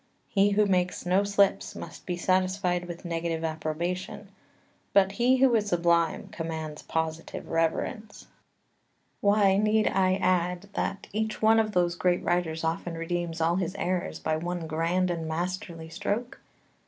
He 0.29 0.49
who 0.53 0.65
makes 0.65 1.05
no 1.05 1.23
slips 1.23 1.75
must 1.75 2.07
be 2.07 2.17
satisfied 2.17 2.87
with 2.87 3.05
negative 3.05 3.43
approbation, 3.43 4.29
but 4.93 5.11
he 5.11 5.37
who 5.37 5.53
is 5.53 5.67
sublime 5.67 6.29
commands 6.29 6.81
positive 6.81 7.47
reverence. 7.49 8.23
2 8.23 8.27
Why 9.21 9.57
need 9.57 9.87
I 9.87 10.15
add 10.15 10.69
that 10.73 11.05
each 11.13 11.43
one 11.43 11.59
of 11.59 11.73
those 11.73 11.93
great 11.95 12.23
writers 12.23 12.63
often 12.63 12.95
redeems 12.95 13.41
all 13.41 13.57
his 13.57 13.75
errors 13.75 14.17
by 14.19 14.37
one 14.37 14.65
grand 14.65 15.11
and 15.11 15.27
masterly 15.27 15.89
stroke? 15.89 16.39